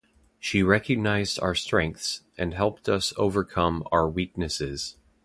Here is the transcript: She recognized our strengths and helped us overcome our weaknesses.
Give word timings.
She 0.39 0.63
recognized 0.63 1.39
our 1.41 1.53
strengths 1.53 2.21
and 2.35 2.55
helped 2.55 2.89
us 2.89 3.13
overcome 3.17 3.83
our 3.91 4.09
weaknesses. 4.09 4.95